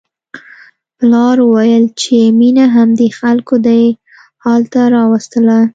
[0.97, 3.83] پلار وویل چې مينه همدې خلکو دې
[4.43, 5.59] حال ته راوستله